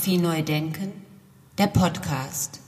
[0.00, 0.92] Fotografie neu denken,
[1.58, 2.60] der Podcast.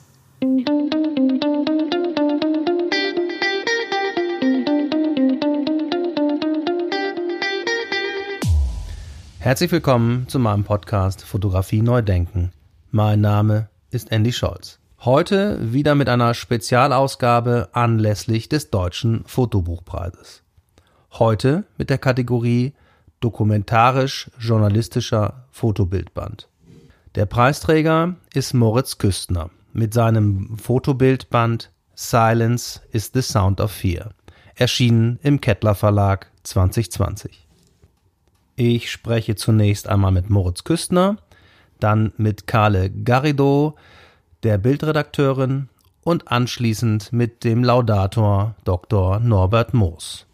[9.38, 12.52] Herzlich willkommen zu meinem Podcast Fotografie neu denken.
[12.90, 14.78] Mein Name ist Andy Scholz.
[15.00, 20.42] Heute wieder mit einer Spezialausgabe anlässlich des Deutschen Fotobuchpreises.
[21.12, 22.74] Heute mit der Kategorie
[23.20, 26.48] dokumentarisch-journalistischer Fotobildband.
[27.14, 34.12] Der Preisträger ist Moritz Küstner mit seinem Fotobildband Silence is the Sound of Fear,
[34.54, 37.46] erschienen im Kettler Verlag 2020.
[38.56, 41.18] Ich spreche zunächst einmal mit Moritz Küstner,
[41.80, 43.76] dann mit Carle Garrido,
[44.42, 45.68] der Bildredakteurin,
[46.04, 49.20] und anschließend mit dem Laudator Dr.
[49.20, 50.26] Norbert Moos.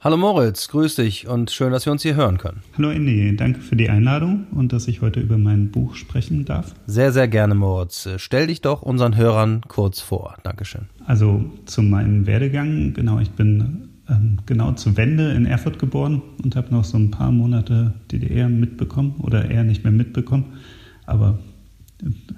[0.00, 2.62] Hallo Moritz, grüß dich und schön, dass wir uns hier hören können.
[2.76, 6.72] Hallo Indy, danke für die Einladung und dass ich heute über mein Buch sprechen darf.
[6.86, 8.08] Sehr, sehr gerne, Moritz.
[8.18, 10.36] Stell dich doch unseren Hörern kurz vor.
[10.44, 10.82] Dankeschön.
[11.04, 16.54] Also zu meinem Werdegang, genau, ich bin ähm, genau zur Wende in Erfurt geboren und
[16.54, 20.58] habe noch so ein paar Monate DDR mitbekommen oder eher nicht mehr mitbekommen,
[21.06, 21.40] aber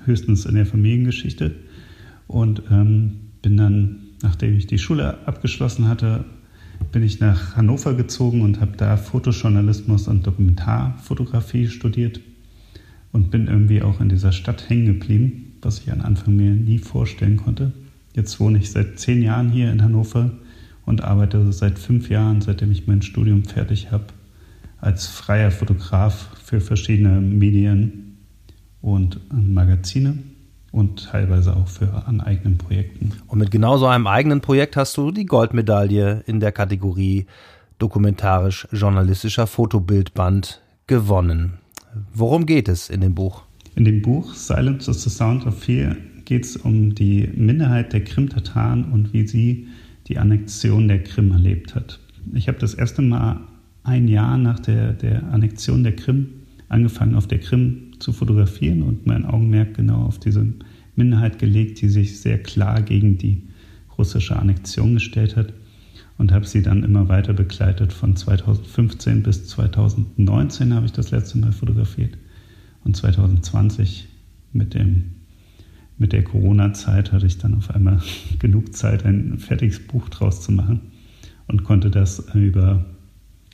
[0.06, 1.56] höchstens in der Familiengeschichte.
[2.26, 6.24] Und ähm, bin dann, nachdem ich die Schule abgeschlossen hatte,
[6.92, 12.20] bin ich nach Hannover gezogen und habe da Fotojournalismus und Dokumentarfotografie studiert
[13.12, 16.78] und bin irgendwie auch in dieser Stadt hängen geblieben, was ich am Anfang mir nie
[16.78, 17.72] vorstellen konnte.
[18.14, 20.32] Jetzt wohne ich seit zehn Jahren hier in Hannover
[20.84, 24.06] und arbeite seit fünf Jahren, seitdem ich mein Studium fertig habe,
[24.80, 28.16] als freier Fotograf für verschiedene Medien
[28.80, 30.18] und Magazine
[30.72, 33.12] und teilweise auch für an eigenen Projekten.
[33.26, 37.26] Und mit genau so einem eigenen Projekt hast du die Goldmedaille in der Kategorie
[37.78, 41.54] dokumentarisch-journalistischer Fotobildband gewonnen.
[42.14, 43.42] Worum geht es in dem Buch?
[43.74, 48.04] In dem Buch Silence is the Sound of Fear geht es um die Minderheit der
[48.04, 49.68] Krim-Tataren und wie sie
[50.06, 51.98] die Annexion der Krim erlebt hat.
[52.34, 53.40] Ich habe das erste Mal
[53.82, 56.28] ein Jahr nach der, der Annexion der Krim
[56.68, 60.46] angefangen, auf der Krim zu fotografieren und mein Augenmerk genau auf diese
[60.96, 63.42] Minderheit gelegt, die sich sehr klar gegen die
[63.96, 65.52] russische Annexion gestellt hat
[66.18, 67.92] und habe sie dann immer weiter begleitet.
[67.92, 72.16] Von 2015 bis 2019 habe ich das letzte Mal fotografiert
[72.84, 74.08] und 2020
[74.52, 75.12] mit dem
[75.96, 78.00] mit der Corona-Zeit hatte ich dann auf einmal
[78.38, 80.80] genug Zeit, ein fertiges Buch draus zu machen
[81.46, 82.86] und konnte das über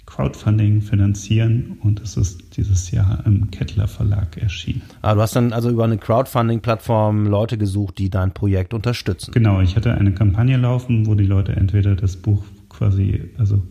[0.06, 4.82] Crowdfunding finanzieren und es ist dieses Jahr im Kettler Verlag erschienen.
[5.02, 9.32] Ah, du hast dann also über eine Crowdfunding-Plattform Leute gesucht, die dein Projekt unterstützen.
[9.32, 13.62] Genau, ich hatte eine Kampagne laufen, wo die Leute entweder das Buch quasi, also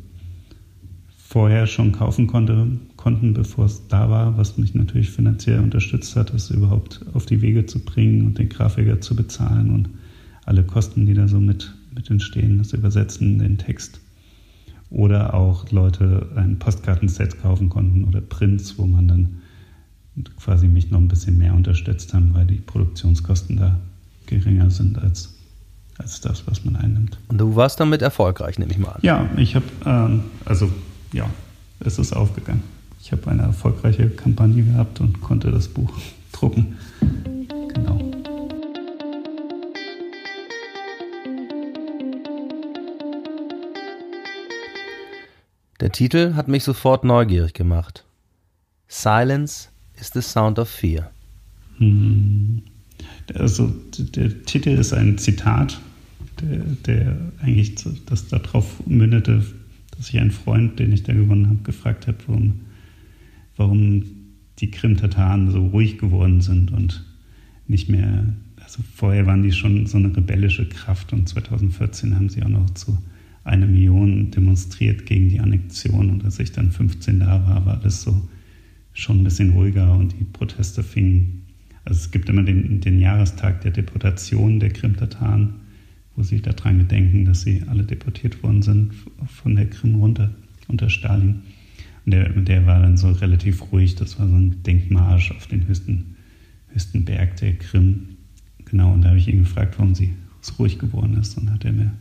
[1.18, 6.34] vorher schon kaufen konnte, konnten, bevor es da war, was mich natürlich finanziell unterstützt hat,
[6.34, 9.90] es überhaupt auf die Wege zu bringen und den Grafiker zu bezahlen und
[10.46, 14.00] alle Kosten, die da so mit, mit entstehen, das Übersetzen, den Text
[14.90, 19.42] oder auch Leute ein Postkartenset kaufen konnten oder Prints, wo man dann
[20.40, 23.78] quasi mich noch ein bisschen mehr unterstützt haben, weil die Produktionskosten da
[24.26, 25.34] geringer sind als,
[25.98, 27.18] als das, was man einnimmt.
[27.28, 29.00] Und du warst damit erfolgreich, nehme ich mal an.
[29.02, 30.70] Ja, ich habe, ähm, also
[31.12, 31.30] ja,
[31.80, 32.64] es ist aufgegangen.
[33.02, 35.92] Ich habe eine erfolgreiche Kampagne gehabt und konnte das Buch
[36.32, 36.76] drucken.
[45.86, 48.06] Der Titel hat mich sofort neugierig gemacht.
[48.88, 49.70] Silence
[50.02, 51.12] is the sound of fear.
[51.78, 52.64] Hm.
[53.36, 55.80] Also der Titel ist ein Zitat,
[56.42, 56.58] der,
[56.88, 57.76] der eigentlich
[58.08, 59.46] das darauf mündete,
[59.96, 62.62] dass ich einen Freund, den ich da gewonnen habe, gefragt habe, warum,
[63.56, 64.06] warum
[64.58, 67.06] die Krim-Tataren so ruhig geworden sind und
[67.68, 72.42] nicht mehr, also vorher waren die schon so eine rebellische Kraft und 2014 haben sie
[72.42, 72.98] auch noch zu
[73.46, 78.02] eine Million demonstriert gegen die Annexion und als ich dann 15 da war, war alles
[78.02, 78.28] so
[78.92, 81.44] schon ein bisschen ruhiger und die Proteste fingen.
[81.86, 85.54] Also es gibt immer den, den Jahrestag der Deportation der Krim-Tataren,
[86.16, 88.94] wo sie daran gedenken, dass sie alle deportiert worden sind
[89.28, 90.34] von der Krim runter
[90.68, 91.42] unter Stalin.
[92.06, 93.94] Und der, der war dann so relativ ruhig.
[93.96, 96.16] Das war so ein Denkmarsch auf den höchsten,
[96.70, 98.18] höchsten Berg der Krim.
[98.66, 101.38] Genau, und da habe ich ihn gefragt, warum sie so ruhig geworden ist.
[101.38, 101.92] Und hat er mir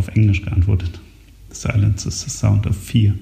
[0.00, 0.98] auf Englisch geantwortet.
[1.50, 3.14] Silence is the sound of fear.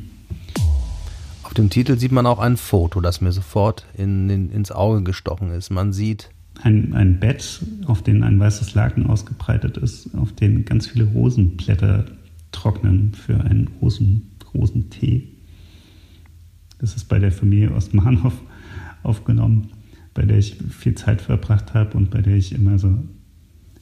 [1.43, 5.03] Auf dem Titel sieht man auch ein Foto, das mir sofort in, in, ins Auge
[5.03, 5.71] gestochen ist.
[5.71, 6.31] Man sieht
[6.63, 12.05] ein, ein Bett, auf dem ein weißes Laken ausgebreitet ist, auf dem ganz viele Rosenblätter
[12.53, 15.29] trocknen für einen Rosen, Rosentee.
[16.79, 18.35] Das ist bei der Familie Ostmahnhof
[19.03, 19.69] aufgenommen,
[20.15, 22.97] bei der ich viel Zeit verbracht habe und bei der ich immer so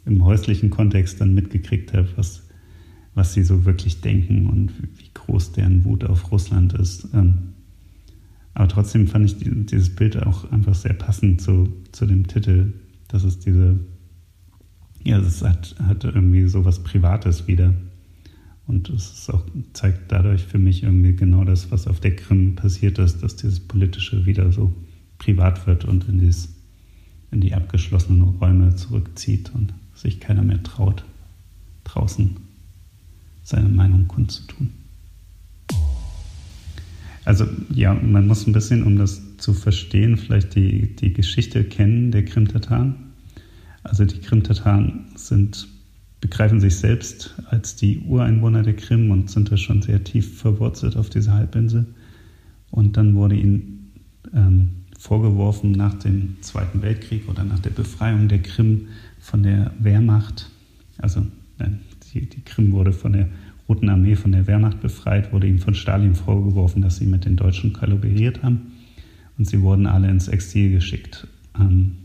[0.06, 2.45] im häuslichen Kontext dann mitgekriegt habe, was,
[3.16, 7.08] was sie so wirklich denken und wie groß deren Wut auf Russland ist.
[7.14, 7.54] Ähm,
[8.52, 12.74] aber trotzdem fand ich dieses Bild auch einfach sehr passend zu, zu dem Titel.
[13.08, 13.80] Das ist diese,
[15.02, 17.72] ja, es hat, hat irgendwie so was Privates wieder.
[18.66, 22.98] Und es auch, zeigt dadurch für mich irgendwie genau das, was auf der Krim passiert
[22.98, 24.74] ist, dass dieses Politische wieder so
[25.16, 26.54] privat wird und in, dieses,
[27.30, 31.04] in die abgeschlossenen Räume zurückzieht und sich keiner mehr traut,
[31.84, 32.45] draußen
[33.46, 34.70] seine Meinung kundzutun.
[37.24, 42.10] Also ja, man muss ein bisschen, um das zu verstehen, vielleicht die, die Geschichte kennen
[42.10, 42.96] der Krim-Tataren.
[43.84, 45.68] Also die Krim-Tataren sind,
[46.20, 50.96] begreifen sich selbst als die Ureinwohner der Krim und sind da schon sehr tief verwurzelt
[50.96, 51.86] auf dieser Halbinsel.
[52.72, 53.92] Und dann wurde ihnen
[54.34, 58.88] ähm, vorgeworfen nach dem Zweiten Weltkrieg oder nach der Befreiung der Krim
[59.20, 60.50] von der Wehrmacht,
[60.98, 61.24] also
[62.16, 63.28] die, die Krim wurde von der
[63.68, 67.36] Roten Armee von der Wehrmacht befreit, wurde ihnen von Stalin vorgeworfen, dass sie mit den
[67.36, 68.72] Deutschen kollaboriert haben.
[69.38, 71.26] Und sie wurden alle ins Exil geschickt.
[71.58, 71.96] Ähm,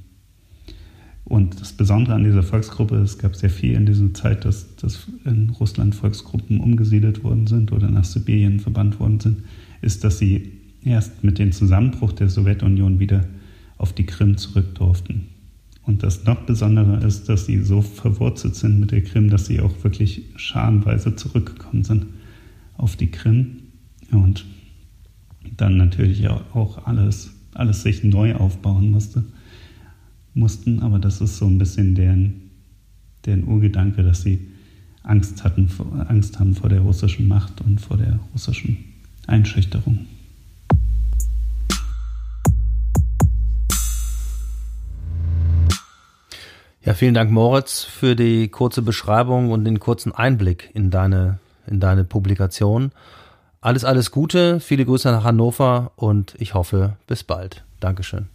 [1.23, 5.07] und das Besondere an dieser Volksgruppe, es gab sehr viel in dieser Zeit, dass, dass
[5.23, 9.43] in Russland Volksgruppen umgesiedelt worden sind oder nach Sibirien verbannt worden sind,
[9.81, 10.51] ist, dass sie
[10.83, 13.25] erst mit dem Zusammenbruch der Sowjetunion wieder
[13.77, 15.27] auf die Krim zurück durften.
[15.83, 19.59] Und das noch Besondere ist, dass sie so verwurzelt sind mit der Krim, dass sie
[19.61, 22.05] auch wirklich scharenweise zurückgekommen sind
[22.77, 23.57] auf die Krim
[24.11, 24.45] und
[25.57, 29.23] dann natürlich auch alles, alles sich neu aufbauen musste,
[30.33, 30.81] mussten.
[30.81, 32.51] Aber das ist so ein bisschen deren,
[33.25, 34.39] deren Urgedanke, dass sie
[35.03, 35.69] Angst hatten,
[36.07, 38.77] Angst haben vor der russischen Macht und vor der russischen
[39.27, 40.05] Einschüchterung.
[46.83, 51.37] Ja, vielen Dank, Moritz, für die kurze Beschreibung und den kurzen Einblick in deine,
[51.67, 52.91] in deine Publikation.
[53.61, 57.63] Alles, alles Gute, viele Grüße nach Hannover und ich hoffe, bis bald.
[57.79, 58.29] Dankeschön.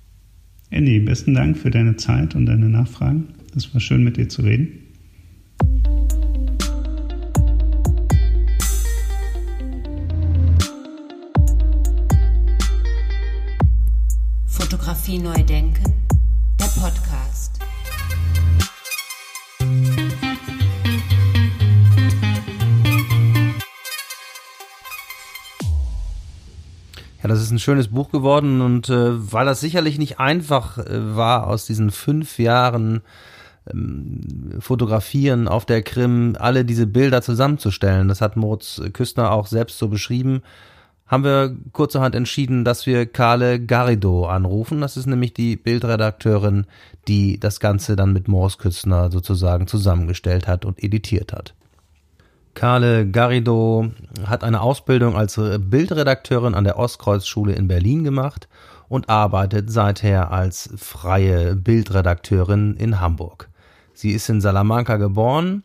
[0.70, 3.34] Andy, besten Dank für deine Zeit und deine Nachfragen.
[3.56, 4.80] Es war schön, mit dir zu reden.
[14.46, 15.92] Fotografie neu denken,
[16.60, 17.55] der Podcast.
[27.26, 31.46] Das ist ein schönes Buch geworden und äh, weil das sicherlich nicht einfach äh, war,
[31.46, 33.02] aus diesen fünf Jahren
[33.70, 39.78] ähm, Fotografieren auf der Krim alle diese Bilder zusammenzustellen, das hat Moritz Küstner auch selbst
[39.78, 40.42] so beschrieben,
[41.06, 44.80] haben wir kurzerhand entschieden, dass wir Carle Garrido anrufen.
[44.80, 46.66] Das ist nämlich die Bildredakteurin,
[47.06, 51.54] die das Ganze dann mit Moritz Küstner sozusagen zusammengestellt hat und editiert hat.
[52.56, 53.90] Carle Garrido
[54.26, 58.48] hat eine Ausbildung als Bildredakteurin an der Ostkreuzschule in Berlin gemacht
[58.88, 63.50] und arbeitet seither als freie Bildredakteurin in Hamburg.
[63.92, 65.64] Sie ist in Salamanca geboren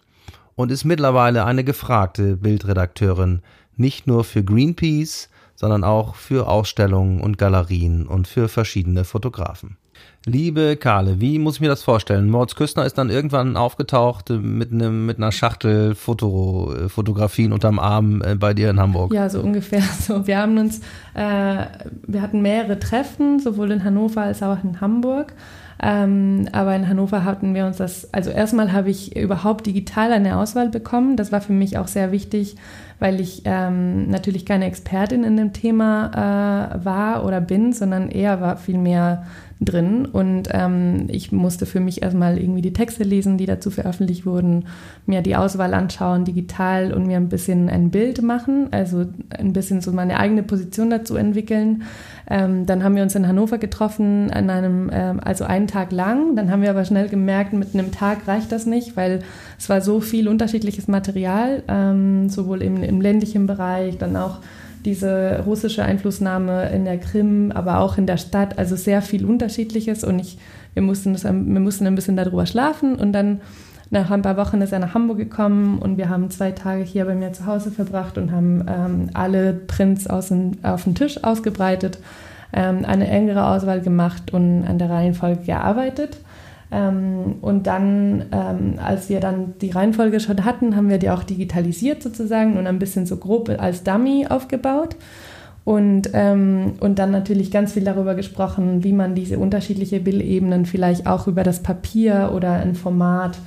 [0.55, 3.41] und ist mittlerweile eine gefragte Bildredakteurin,
[3.77, 9.77] nicht nur für Greenpeace, sondern auch für Ausstellungen und Galerien und für verschiedene Fotografen.
[10.25, 12.29] Liebe Karle, wie muss ich mir das vorstellen?
[12.29, 18.21] Moritz Küstner ist dann irgendwann aufgetaucht mit, einem, mit einer Schachtel Foto, Fotografien unterm Arm
[18.21, 19.13] äh, bei dir in Hamburg.
[19.13, 20.27] Ja, so ungefähr so.
[20.27, 20.79] Wir haben uns,
[21.15, 21.65] äh,
[22.05, 25.33] wir hatten mehrere Treffen, sowohl in Hannover als auch in Hamburg.
[25.83, 30.37] Ähm, aber in Hannover hatten wir uns das, also erstmal habe ich überhaupt digital eine
[30.37, 31.17] Auswahl bekommen.
[31.17, 32.55] Das war für mich auch sehr wichtig,
[32.99, 38.39] weil ich ähm, natürlich keine Expertin in dem Thema äh, war oder bin, sondern eher
[38.41, 39.25] war vielmehr
[39.61, 40.07] drin.
[40.07, 44.65] Und ähm, ich musste für mich erstmal irgendwie die Texte lesen, die dazu veröffentlicht wurden,
[45.05, 49.81] mir die Auswahl anschauen, digital und mir ein bisschen ein Bild machen, also ein bisschen
[49.81, 51.83] so meine eigene Position dazu entwickeln.
[52.27, 56.35] Ähm, dann haben wir uns in Hannover getroffen, an einem, ähm, also einen Tag lang.
[56.35, 59.19] Dann haben wir aber schnell gemerkt, mit einem Tag reicht das nicht, weil
[59.59, 64.39] es war so viel unterschiedliches Material, ähm, sowohl im, im ländlichen Bereich, dann auch
[64.85, 70.03] diese russische Einflussnahme in der Krim, aber auch in der Stadt, also sehr viel Unterschiedliches
[70.03, 70.37] und ich,
[70.73, 73.41] wir, mussten das, wir mussten ein bisschen darüber schlafen und dann
[73.91, 77.05] nach ein paar Wochen ist er nach Hamburg gekommen und wir haben zwei Tage hier
[77.05, 81.99] bei mir zu Hause verbracht und haben ähm, alle Prints dem, auf den Tisch ausgebreitet,
[82.53, 86.17] ähm, eine engere Auswahl gemacht und an der Reihenfolge gearbeitet.
[86.71, 91.23] Ähm, und dann, ähm, als wir dann die Reihenfolge schon hatten, haben wir die auch
[91.23, 94.95] digitalisiert sozusagen und ein bisschen so grob als Dummy aufgebaut.
[95.63, 101.05] Und, ähm, und dann natürlich ganz viel darüber gesprochen, wie man diese unterschiedlichen Bildebenen vielleicht
[101.05, 103.37] auch über das Papier oder ein Format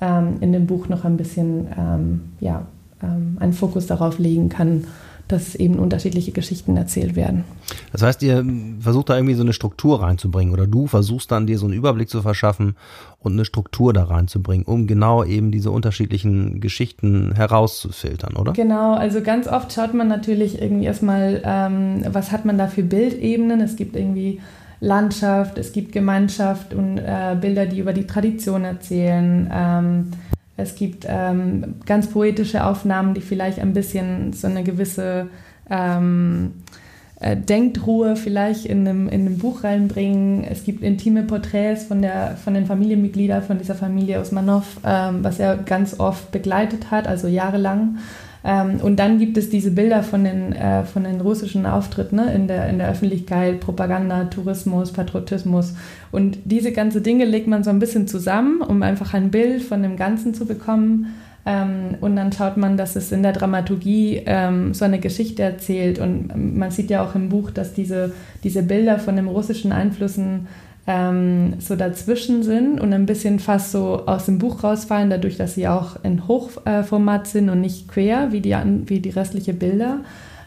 [0.00, 2.66] ähm, in dem Buch noch ein bisschen ähm, ja,
[3.02, 4.84] ähm, einen Fokus darauf legen kann,
[5.28, 7.44] dass eben unterschiedliche Geschichten erzählt werden.
[7.92, 8.44] Das heißt, ihr
[8.80, 12.08] versucht da irgendwie so eine Struktur reinzubringen oder du versuchst dann dir so einen Überblick
[12.08, 12.76] zu verschaffen
[13.18, 18.52] und eine Struktur da reinzubringen, um genau eben diese unterschiedlichen Geschichten herauszufiltern, oder?
[18.52, 22.82] Genau, also ganz oft schaut man natürlich irgendwie erstmal, ähm, was hat man da für
[22.82, 23.60] Bildebenen.
[23.60, 24.40] Es gibt irgendwie
[24.80, 29.48] Landschaft, es gibt Gemeinschaft und äh, Bilder, die über die Tradition erzählen.
[29.52, 30.10] Ähm,
[30.62, 35.28] es gibt ähm, ganz poetische Aufnahmen, die vielleicht ein bisschen so eine gewisse
[35.68, 36.52] ähm,
[37.22, 37.36] äh,
[38.16, 40.44] vielleicht in einem, in einem Buch reinbringen.
[40.44, 45.38] Es gibt intime Porträts von, der, von den Familienmitgliedern von dieser Familie Osmanov, ähm, was
[45.38, 47.98] er ganz oft begleitet hat, also jahrelang.
[48.44, 52.34] Ähm, und dann gibt es diese Bilder von den, äh, von den russischen Auftritten ne,
[52.34, 55.74] in, der, in der Öffentlichkeit, Propaganda, Tourismus, Patriotismus.
[56.10, 59.82] Und diese ganzen Dinge legt man so ein bisschen zusammen, um einfach ein Bild von
[59.82, 61.14] dem Ganzen zu bekommen.
[61.44, 65.98] Ähm, und dann schaut man, dass es in der Dramaturgie ähm, so eine Geschichte erzählt.
[66.00, 70.48] Und man sieht ja auch im Buch, dass diese, diese Bilder von den russischen Einflüssen
[70.86, 75.54] ähm, so dazwischen sind und ein bisschen fast so aus dem Buch rausfallen, dadurch, dass
[75.54, 80.00] sie auch in Hochformat sind und nicht quer wie die, wie die restlichen Bilder.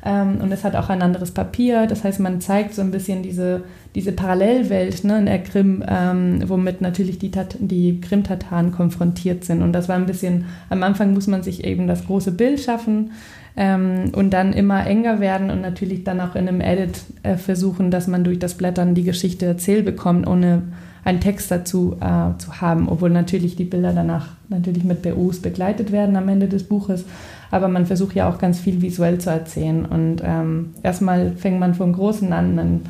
[0.04, 3.24] Ähm, und es hat auch ein anderes Papier, das heißt, man zeigt so ein bisschen
[3.24, 3.64] diese,
[3.96, 9.64] diese Parallelwelt ne, in der Krim, ähm, womit natürlich die, die Krim-Tataren konfrontiert sind.
[9.64, 13.12] Und das war ein bisschen, am Anfang muss man sich eben das große Bild schaffen,
[13.58, 17.92] ähm, und dann immer enger werden und natürlich dann auch in einem Edit äh, versuchen,
[17.92, 20.64] dass man durch das Blättern die Geschichte erzählt bekommt, ohne
[21.06, 25.92] einen Text dazu äh, zu haben, obwohl natürlich die Bilder danach natürlich mit BUs begleitet
[25.92, 27.06] werden am Ende des Buches.
[27.52, 29.86] Aber man versucht ja auch ganz viel visuell zu erzählen.
[29.86, 32.82] Und ähm, erstmal fängt man vom Großen an, dann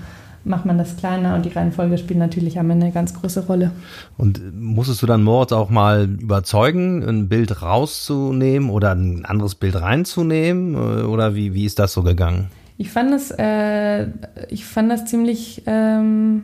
[0.45, 3.71] macht man das kleiner und die Reihenfolge spielt natürlich am Ende eine ganz große Rolle.
[4.17, 9.81] Und musstest du dann Moritz auch mal überzeugen, ein Bild rauszunehmen oder ein anderes Bild
[9.81, 10.75] reinzunehmen?
[11.05, 12.49] Oder wie, wie ist das so gegangen?
[12.77, 14.07] Ich fand das, äh,
[14.49, 16.43] ich fand das ziemlich, ähm,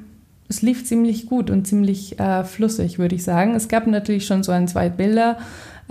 [0.50, 3.56] es lief ziemlich gut und ziemlich äh, flüssig, würde ich sagen.
[3.56, 5.38] Es gab natürlich schon so ein, zwei Bilder,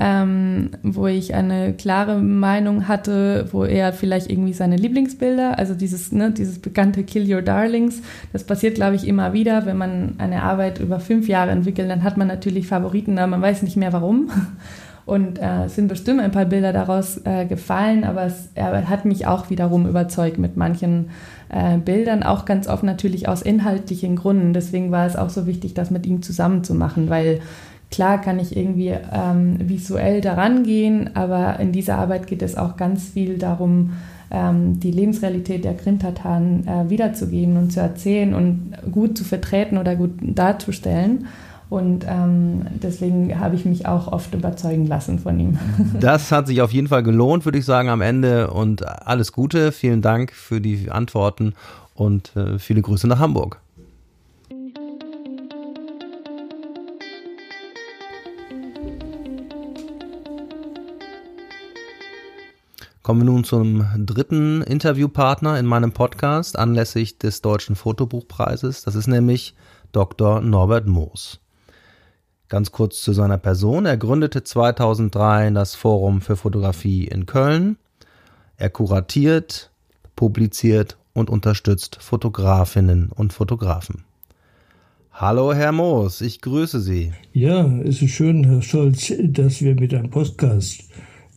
[0.02, 6.10] ähm, wo ich eine klare Meinung hatte, wo er vielleicht irgendwie seine Lieblingsbilder, also dieses,
[6.10, 8.00] ne, dieses bekannte Kill Your Darlings,
[8.32, 12.02] das passiert, glaube ich, immer wieder, wenn man eine Arbeit über fünf Jahre entwickelt, dann
[12.02, 14.30] hat man natürlich Favoriten, aber man weiß nicht mehr warum.
[15.06, 19.04] Und äh, es sind bestimmt ein paar Bilder daraus äh, gefallen, aber es, er hat
[19.04, 21.10] mich auch wiederum überzeugt mit manchen
[21.48, 24.52] äh, Bildern, auch ganz oft natürlich aus inhaltlichen Gründen.
[24.52, 27.40] Deswegen war es auch so wichtig, das mit ihm zusammen zu machen, weil
[27.90, 32.76] Klar kann ich irgendwie ähm, visuell daran gehen, aber in dieser Arbeit geht es auch
[32.76, 33.94] ganz viel darum,
[34.30, 39.96] ähm, die Lebensrealität der Krimtataren äh, wiederzugeben und zu erzählen und gut zu vertreten oder
[39.96, 41.26] gut darzustellen.
[41.68, 45.58] Und ähm, deswegen habe ich mich auch oft überzeugen lassen von ihm.
[46.00, 48.50] Das hat sich auf jeden Fall gelohnt, würde ich sagen, am Ende.
[48.50, 49.70] Und alles Gute.
[49.70, 51.54] Vielen Dank für die Antworten
[51.94, 53.60] und äh, viele Grüße nach Hamburg.
[63.02, 68.82] Kommen wir nun zum dritten Interviewpartner in meinem Podcast anlässlich des Deutschen Fotobuchpreises.
[68.82, 69.54] Das ist nämlich
[69.90, 70.42] Dr.
[70.42, 71.40] Norbert Moos.
[72.50, 73.86] Ganz kurz zu seiner Person.
[73.86, 77.78] Er gründete 2003 das Forum für Fotografie in Köln.
[78.58, 79.70] Er kuratiert,
[80.14, 84.04] publiziert und unterstützt Fotografinnen und Fotografen.
[85.10, 87.12] Hallo Herr Moos, ich grüße Sie.
[87.32, 90.84] Ja, es ist schön, Herr Scholz, dass wir mit einem Podcast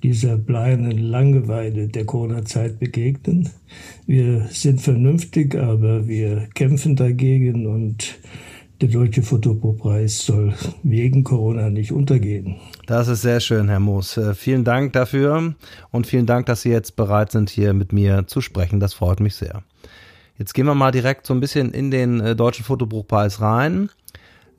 [0.03, 3.49] dieser bleiernen Langeweile der Corona-Zeit begegnen.
[4.05, 8.19] Wir sind vernünftig, aber wir kämpfen dagegen und
[8.81, 12.57] der Deutsche Fotopreis soll wegen Corona nicht untergehen.
[12.85, 14.17] Das ist sehr schön, Herr Moos.
[14.17, 15.55] Äh, vielen Dank dafür
[15.91, 18.81] und vielen Dank, dass Sie jetzt bereit sind, hier mit mir zu sprechen.
[18.81, 19.63] Das freut mich sehr.
[20.37, 23.89] Jetzt gehen wir mal direkt so ein bisschen in den äh, Deutschen Fotobuchpreis rein.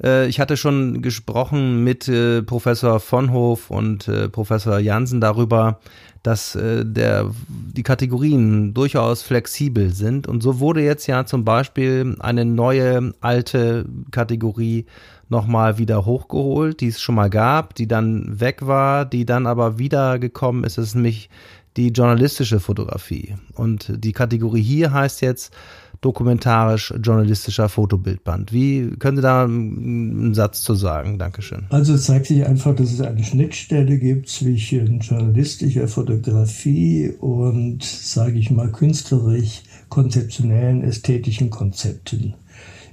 [0.03, 5.81] Äh, ich hatte schon gesprochen mit äh, Professor von Hof und äh, Professor Jansen darüber,
[6.23, 10.27] dass der, die Kategorien durchaus flexibel sind.
[10.27, 14.87] Und so wurde jetzt ja zum Beispiel eine neue alte Kategorie
[15.29, 19.79] nochmal wieder hochgeholt, die es schon mal gab, die dann weg war, die dann aber
[19.79, 20.79] wieder gekommen ist.
[20.79, 21.29] Es ist nämlich
[21.77, 23.35] die journalistische Fotografie.
[23.53, 25.53] Und die Kategorie hier heißt jetzt
[26.05, 28.53] dokumentarisch-journalistischer Fotobildband.
[28.53, 31.19] Wie können Sie da einen Satz zu sagen?
[31.19, 31.65] Dankeschön.
[31.71, 38.39] Also es zeigt sich einfach, dass es eine Schnittstelle gibt zwischen journalistischer Fotografie und, sage
[38.39, 42.35] ich mal, künstlerisch konzeptionellen, ästhetischen Konzepten.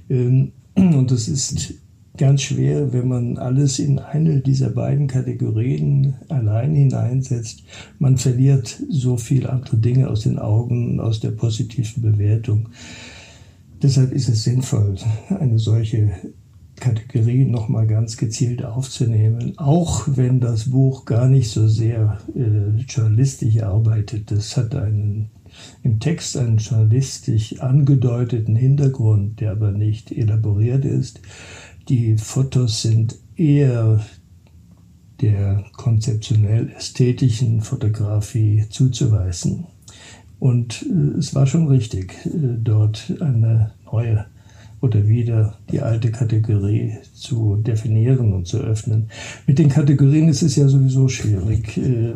[0.08, 1.74] Ähm, und es ist
[2.16, 7.64] ganz schwer, wenn man alles in eine dieser beiden Kategorien allein hineinsetzt.
[7.98, 12.68] Man verliert so viel andere Dinge aus den Augen, aus der positiven Bewertung.
[13.82, 14.96] Deshalb ist es sinnvoll,
[15.40, 16.12] eine solche
[16.76, 23.62] Kategorie nochmal ganz gezielt aufzunehmen, auch wenn das Buch gar nicht so sehr äh, journalistisch
[23.62, 24.30] arbeitet.
[24.30, 25.30] Das hat einen
[25.82, 31.20] im Text einen journalistisch angedeuteten Hintergrund, der aber nicht elaboriert ist.
[31.88, 34.00] Die Fotos sind eher
[35.20, 39.66] der konzeptionell-ästhetischen Fotografie zuzuweisen.
[40.38, 44.26] Und äh, es war schon richtig, äh, dort eine neue
[44.80, 49.08] oder wieder die alte Kategorie zu definieren und zu öffnen.
[49.46, 51.78] Mit den Kategorien ist es ja sowieso schwierig.
[51.78, 52.14] Äh,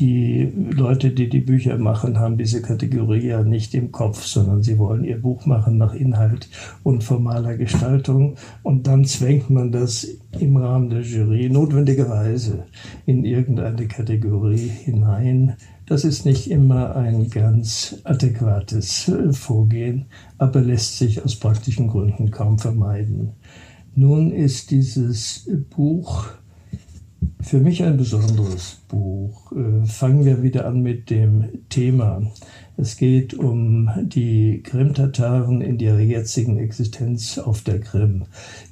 [0.00, 4.78] die Leute, die die Bücher machen, haben diese Kategorie ja nicht im Kopf, sondern sie
[4.78, 6.48] wollen ihr Buch machen nach Inhalt
[6.82, 8.36] und formaler Gestaltung.
[8.62, 10.06] Und dann zwängt man das
[10.38, 12.64] im Rahmen der Jury notwendigerweise
[13.06, 15.56] in irgendeine Kategorie hinein.
[15.86, 20.06] Das ist nicht immer ein ganz adäquates äh, Vorgehen,
[20.38, 23.32] aber lässt sich aus praktischen Gründen kaum vermeiden.
[23.94, 26.28] Nun ist dieses Buch
[27.40, 29.52] für mich ein besonderes Buch.
[29.52, 32.22] Äh, fangen wir wieder an mit dem Thema.
[32.76, 38.24] Es geht um die Krim-Tataren in ihrer jetzigen Existenz auf der Krim.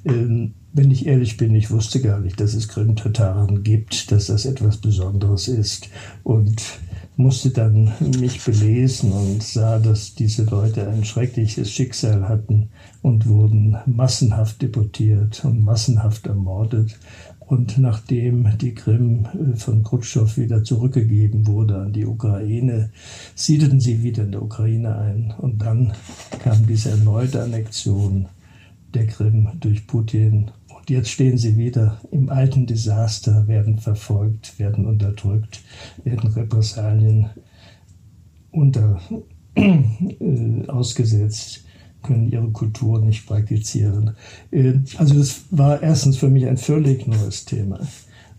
[0.05, 4.45] Ähm, wenn ich ehrlich bin, ich wusste gar nicht, dass es Krim-Tataren gibt, dass das
[4.45, 5.89] etwas Besonderes ist
[6.23, 6.61] und
[7.17, 12.69] musste dann mich belesen und sah, dass diese Leute ein schreckliches Schicksal hatten
[13.01, 16.97] und wurden massenhaft deportiert und massenhaft ermordet
[17.51, 22.91] und nachdem die Krim äh, von Khrushchev wieder zurückgegeben wurde an die Ukraine,
[23.35, 25.33] siedelten sie wieder in der Ukraine ein.
[25.37, 25.91] Und dann
[26.41, 28.27] kam diese erneute Annexion
[28.93, 30.51] der Krim durch Putin.
[30.69, 35.59] Und jetzt stehen sie wieder im alten Desaster, werden verfolgt, werden unterdrückt,
[36.05, 37.31] werden Repressalien
[38.51, 39.01] unter,
[39.55, 41.65] äh, ausgesetzt
[42.01, 44.15] können ihre Kultur nicht praktizieren.
[44.51, 47.79] Äh, also das war erstens für mich ein völlig neues Thema.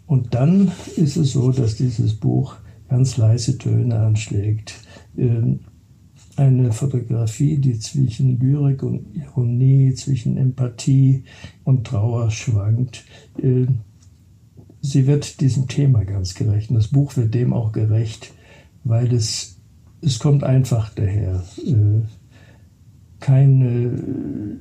[0.07, 2.57] Und dann ist es so, dass dieses Buch
[2.89, 4.75] ganz leise Töne anschlägt.
[5.17, 5.61] Ähm,
[6.37, 11.25] eine Fotografie, die zwischen Lyrik und Ironie, zwischen Empathie
[11.65, 13.05] und Trauer schwankt.
[13.43, 13.67] Äh,
[14.81, 16.71] sie wird diesem Thema ganz gerecht.
[16.71, 18.33] Und das Buch wird dem auch gerecht,
[18.85, 19.59] weil es,
[20.01, 21.45] es kommt einfach daher.
[21.65, 22.03] Äh,
[23.23, 24.61] keine,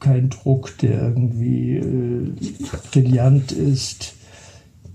[0.00, 2.32] kein Druck, der irgendwie äh,
[2.90, 4.14] brillant ist.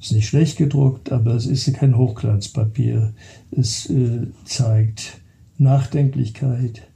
[0.02, 3.13] Ist nicht schlecht gedruckt, aber es ist kein Hochglanzpapier.
[3.52, 5.22] Es äh, zeigt
[5.58, 6.88] Nachdenklichkeit.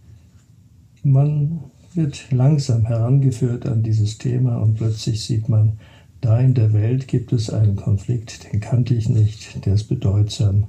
[1.03, 1.59] Man
[1.93, 5.79] wird langsam herangeführt an dieses Thema und plötzlich sieht man,
[6.21, 10.67] da in der Welt gibt es einen Konflikt, den kannte ich nicht, der ist bedeutsam.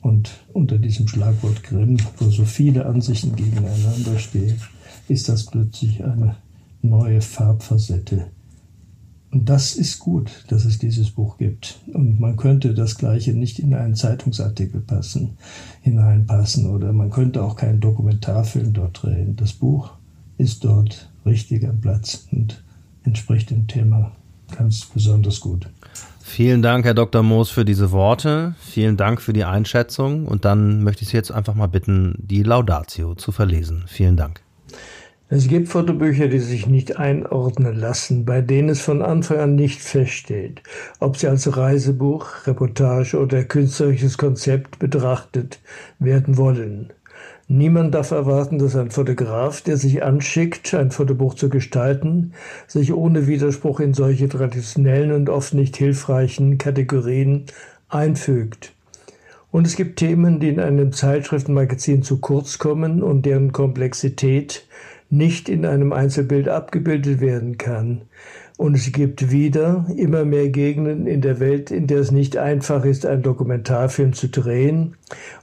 [0.00, 4.60] Und unter diesem Schlagwort Grimm, wo so viele Ansichten gegeneinander stehen,
[5.08, 6.36] ist das plötzlich eine
[6.82, 8.26] neue Farbfacette.
[9.30, 11.80] Und das ist gut, dass es dieses Buch gibt.
[11.92, 15.36] Und man könnte das Gleiche nicht in einen Zeitungsartikel passen,
[15.82, 19.36] hineinpassen oder man könnte auch keinen Dokumentarfilm dort drehen.
[19.36, 19.90] Das Buch
[20.38, 22.62] ist dort richtig am Platz und
[23.04, 24.12] entspricht dem Thema
[24.56, 25.68] ganz besonders gut.
[26.20, 27.22] Vielen Dank, Herr Dr.
[27.22, 28.54] Moos, für diese Worte.
[28.58, 30.26] Vielen Dank für die Einschätzung.
[30.26, 33.84] Und dann möchte ich Sie jetzt einfach mal bitten, die Laudatio zu verlesen.
[33.86, 34.45] Vielen Dank.
[35.28, 39.80] Es gibt Fotobücher, die sich nicht einordnen lassen, bei denen es von Anfang an nicht
[39.80, 40.62] feststeht,
[41.00, 45.58] ob sie als Reisebuch, Reportage oder künstlerisches Konzept betrachtet
[45.98, 46.92] werden wollen.
[47.48, 52.32] Niemand darf erwarten, dass ein Fotograf, der sich anschickt, ein Fotobuch zu gestalten,
[52.68, 57.46] sich ohne Widerspruch in solche traditionellen und oft nicht hilfreichen Kategorien
[57.88, 58.74] einfügt.
[59.50, 64.66] Und es gibt Themen, die in einem Zeitschriftenmagazin zu kurz kommen und deren Komplexität
[65.10, 68.02] nicht in einem Einzelbild abgebildet werden kann.
[68.56, 72.84] Und es gibt wieder immer mehr Gegenden in der Welt, in der es nicht einfach
[72.84, 74.96] ist, einen Dokumentarfilm zu drehen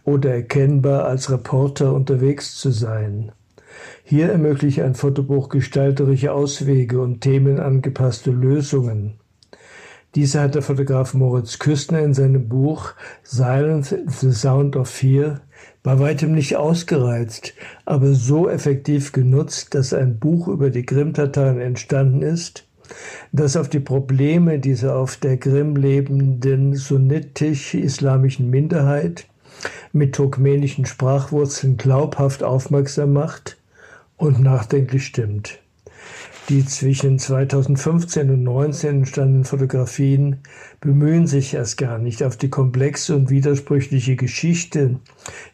[0.03, 3.31] oder erkennbar als Reporter unterwegs zu sein.
[4.03, 9.19] Hier ermöglicht ein Fotobuch gestalterische Auswege und themenangepasste Lösungen.
[10.15, 15.41] Diese hat der Fotograf Moritz Küstner in seinem Buch Silence, the Sound of Fear
[15.83, 17.53] bei weitem nicht ausgereizt,
[17.85, 22.65] aber so effektiv genutzt, dass ein Buch über die Krim-Tataren entstanden ist,
[23.31, 29.27] das auf die Probleme dieser auf der Krim lebenden sunnitisch-islamischen Minderheit
[29.91, 33.57] mit turkmenischen Sprachwurzeln glaubhaft aufmerksam macht
[34.17, 35.59] und nachdenklich stimmt.
[36.49, 40.41] Die zwischen 2015 und 2019 entstandenen Fotografien
[40.81, 44.99] bemühen sich erst gar nicht, auf die komplexe und widersprüchliche Geschichte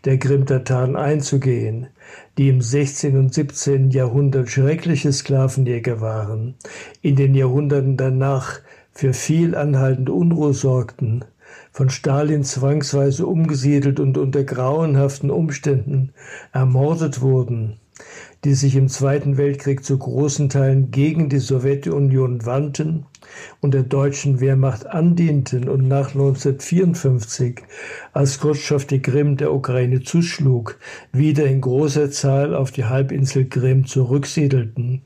[0.06, 1.88] der Krim-Tataren einzugehen,
[2.40, 3.20] die im 16.
[3.20, 3.92] und 17.
[3.92, 6.56] Jahrhundert schreckliche Sklavenjäger waren,
[7.04, 8.60] in den Jahrhunderten danach
[8.92, 11.24] für viel anhaltende Unruhe sorgten,
[11.72, 16.14] von Stalin zwangsweise umgesiedelt und unter grauenhaften Umständen
[16.52, 17.78] ermordet wurden,
[18.46, 23.06] die sich im Zweiten Weltkrieg zu großen Teilen gegen die Sowjetunion wandten
[23.60, 27.62] und der deutschen Wehrmacht andienten und nach 1954,
[28.14, 30.80] als Khrushchev die Krim der Ukraine zuschlug,
[31.12, 35.02] wieder in großer Zahl auf die Halbinsel Krim zurücksiedelten.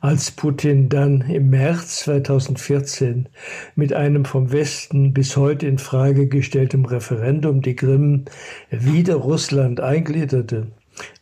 [0.00, 3.28] Als Putin dann im März 2014
[3.74, 8.24] mit einem vom Westen bis heute in Frage gestelltem Referendum die Krim
[8.70, 10.68] wieder Russland eingliederte,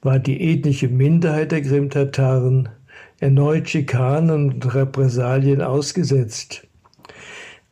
[0.03, 2.69] war die ethnische Minderheit der Krim-Tataren
[3.21, 6.67] erneut Schikanen und Repressalien ausgesetzt.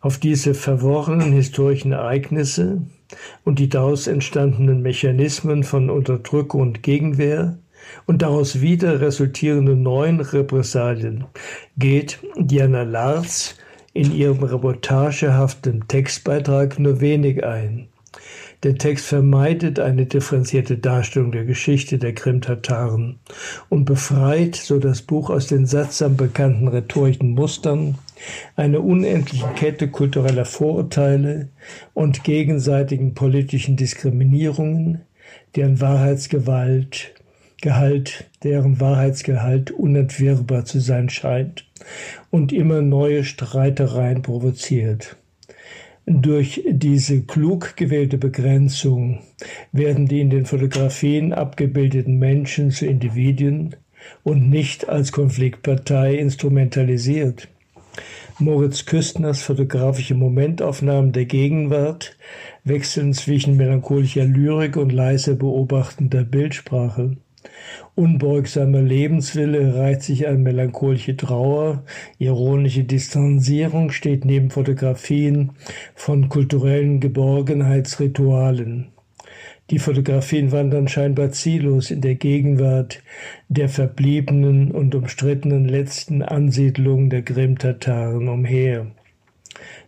[0.01, 2.83] Auf diese verworrenen historischen Ereignisse
[3.45, 7.59] und die daraus entstandenen Mechanismen von Unterdrückung und Gegenwehr
[8.07, 11.25] und daraus wieder resultierende neuen Repressalien
[11.77, 13.57] geht Diana Lars
[13.93, 17.89] in ihrem reportagehaften Textbeitrag nur wenig ein.
[18.63, 23.19] Der Text vermeidet eine differenzierte Darstellung der Geschichte der Krim-Tataren
[23.69, 27.99] und befreit, so das Buch, aus den sattsam bekannten rhetorischen Mustern,
[28.57, 31.49] einer unendlichen Kette kultureller Vorurteile
[31.93, 35.03] und gegenseitigen politischen Diskriminierungen,
[35.55, 37.13] deren Wahrheitsgewalt
[37.63, 41.67] Gehalt, deren Wahrheitsgehalt unentwirrbar zu sein scheint
[42.31, 45.17] und immer neue Streitereien provoziert.
[46.09, 49.19] Durch diese klug gewählte Begrenzung
[49.73, 53.75] werden die in den Fotografien abgebildeten Menschen zu Individuen
[54.23, 57.49] und nicht als Konfliktpartei instrumentalisiert.
[58.39, 62.17] Moritz Küstners fotografische Momentaufnahmen der Gegenwart
[62.63, 67.17] wechseln zwischen melancholischer Lyrik und leise beobachtender Bildsprache.
[67.95, 71.85] Unbeugsamer Lebenswille reiht sich an melancholische Trauer,
[72.19, 75.53] ironische Distanzierung steht neben Fotografien
[75.95, 78.89] von kulturellen Geborgenheitsritualen.
[79.71, 83.03] Die Fotografien wandern scheinbar ziellos in der Gegenwart
[83.49, 88.87] der verbliebenen und umstrittenen letzten Ansiedlung der Krim-Tataren umher.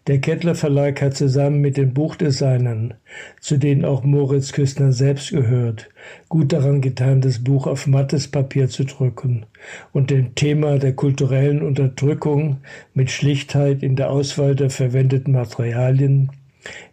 [0.09, 2.95] Der Kettler Verlag hat zusammen mit den Buchdesignern,
[3.43, 5.91] zu denen auch Moritz Küstner selbst gehört,
[6.31, 9.45] gut daran getan, das Buch auf mattes Papier zu drücken
[9.93, 12.57] und dem Thema der kulturellen Unterdrückung
[12.95, 16.33] mit Schlichtheit in der Auswahl der verwendeten Materialien,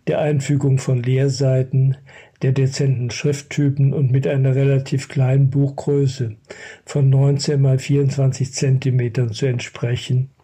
[0.08, 1.96] der Einfügung von Leerseiten,
[2.42, 6.36] der dezenten Schrifttypen und mit einer relativ kleinen Buchgröße
[6.84, 10.35] von 19 mal 24 Zentimetern zu entsprechen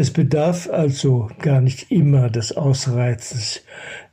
[0.00, 3.60] es bedarf also gar nicht immer des Ausreizens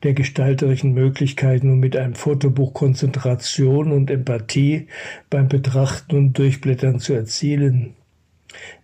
[0.04, 4.88] der gestalterischen Möglichkeiten, um mit einem Fotobuch Konzentration und Empathie
[5.30, 7.94] beim Betrachten und Durchblättern zu erzielen.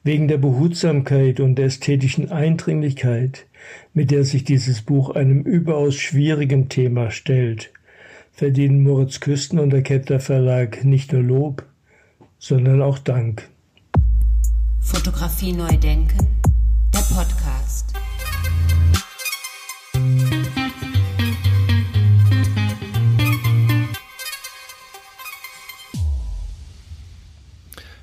[0.05, 3.47] Wegen der Behutsamkeit und der ästhetischen Eindringlichkeit,
[3.93, 7.73] mit der sich dieses Buch einem überaus schwierigen Thema stellt,
[8.31, 11.65] verdienen Moritz Küsten und der Kettler Verlag nicht nur Lob,
[12.39, 13.49] sondern auch Dank.
[14.79, 16.42] Fotografie neu denken
[16.93, 17.93] der Podcast.